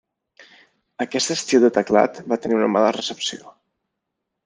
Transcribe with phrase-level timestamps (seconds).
[1.05, 3.57] Aquest estil de teclat va tenir una mala recepció.